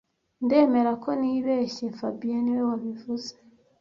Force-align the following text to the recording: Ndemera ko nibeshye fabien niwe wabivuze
Ndemera 0.45 0.91
ko 1.03 1.09
nibeshye 1.19 1.85
fabien 1.97 2.41
niwe 2.43 2.61
wabivuze 2.69 3.31